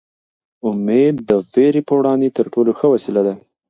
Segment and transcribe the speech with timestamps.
[0.69, 3.33] امېد د وېرې په وړاندې تر ټولو ښه وسله ده.